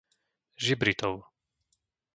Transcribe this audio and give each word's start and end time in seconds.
Žibritov 0.63 1.17